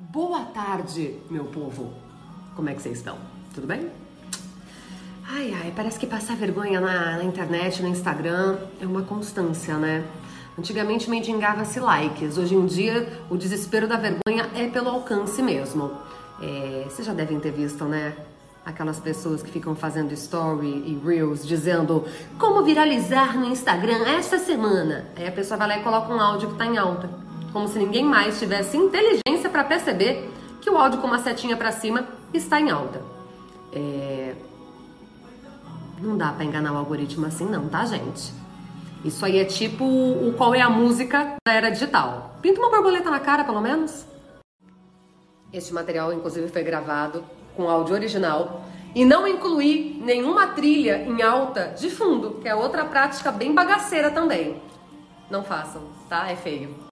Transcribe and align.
Boa 0.00 0.42
tarde, 0.54 1.18
meu 1.28 1.46
povo. 1.46 1.92
Como 2.54 2.68
é 2.68 2.72
que 2.72 2.80
vocês 2.80 2.98
estão? 2.98 3.18
Tudo 3.52 3.66
bem? 3.66 3.90
Ai, 5.28 5.52
ai, 5.60 5.72
parece 5.74 5.98
que 5.98 6.06
passar 6.06 6.36
vergonha 6.36 6.80
na, 6.80 7.16
na 7.16 7.24
internet, 7.24 7.82
no 7.82 7.88
Instagram, 7.88 8.58
é 8.80 8.86
uma 8.86 9.02
constância, 9.02 9.76
né? 9.76 10.04
Antigamente 10.56 11.10
mendigava-se 11.10 11.80
likes, 11.80 12.38
hoje 12.38 12.54
em 12.54 12.64
dia 12.64 13.12
o 13.28 13.36
desespero 13.36 13.88
da 13.88 13.96
vergonha 13.96 14.48
é 14.54 14.68
pelo 14.68 14.88
alcance 14.88 15.42
mesmo. 15.42 15.90
É, 16.40 16.84
vocês 16.84 17.04
já 17.04 17.12
devem 17.12 17.40
ter 17.40 17.50
visto, 17.50 17.84
né? 17.84 18.14
Aquelas 18.64 19.00
pessoas 19.00 19.42
que 19.42 19.50
ficam 19.50 19.74
fazendo 19.74 20.12
story 20.12 20.68
e 20.68 21.02
reels 21.04 21.44
dizendo 21.44 22.04
como 22.38 22.62
viralizar 22.62 23.36
no 23.36 23.46
Instagram 23.46 24.06
esta 24.06 24.38
semana. 24.38 25.06
Aí 25.16 25.26
a 25.26 25.32
pessoa 25.32 25.58
vai 25.58 25.66
lá 25.66 25.78
e 25.78 25.82
coloca 25.82 26.14
um 26.14 26.20
áudio 26.20 26.50
que 26.50 26.56
tá 26.56 26.66
em 26.66 26.78
alta. 26.78 27.26
Como 27.58 27.66
se 27.66 27.76
ninguém 27.76 28.04
mais 28.04 28.38
tivesse 28.38 28.76
inteligência 28.76 29.50
para 29.50 29.64
perceber 29.64 30.30
que 30.60 30.70
o 30.70 30.78
áudio 30.78 31.00
com 31.00 31.08
uma 31.08 31.18
setinha 31.18 31.56
para 31.56 31.72
cima 31.72 32.06
está 32.32 32.60
em 32.60 32.70
alta. 32.70 33.02
É... 33.72 34.36
Não 36.00 36.16
dá 36.16 36.30
para 36.30 36.44
enganar 36.44 36.72
o 36.72 36.76
algoritmo 36.76 37.26
assim, 37.26 37.46
não, 37.46 37.68
tá, 37.68 37.84
gente? 37.84 38.32
Isso 39.04 39.26
aí 39.26 39.40
é 39.40 39.44
tipo 39.44 39.84
o 39.84 40.32
qual 40.38 40.54
é 40.54 40.60
a 40.60 40.70
música 40.70 41.34
da 41.44 41.52
era 41.52 41.68
digital. 41.68 42.38
Pinta 42.40 42.60
uma 42.60 42.70
borboleta 42.70 43.10
na 43.10 43.18
cara, 43.18 43.42
pelo 43.42 43.60
menos. 43.60 44.06
Este 45.52 45.74
material, 45.74 46.12
inclusive, 46.12 46.46
foi 46.46 46.62
gravado 46.62 47.24
com 47.56 47.68
áudio 47.68 47.96
original 47.96 48.62
e 48.94 49.04
não 49.04 49.26
incluí 49.26 50.00
nenhuma 50.00 50.46
trilha 50.46 51.02
em 51.02 51.22
alta 51.22 51.74
de 51.76 51.90
fundo, 51.90 52.38
que 52.40 52.48
é 52.48 52.54
outra 52.54 52.84
prática 52.84 53.32
bem 53.32 53.52
bagaceira 53.52 54.12
também. 54.12 54.62
Não 55.28 55.42
façam, 55.42 55.82
tá? 56.08 56.30
É 56.30 56.36
feio. 56.36 56.86